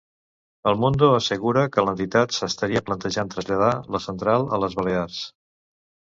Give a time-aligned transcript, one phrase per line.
[0.69, 3.69] El Mundo'assegura que l'entitat s'estaria plantejant traslladar
[3.99, 5.21] la central a les Balears.